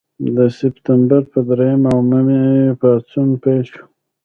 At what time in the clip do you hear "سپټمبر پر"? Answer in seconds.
0.57-1.41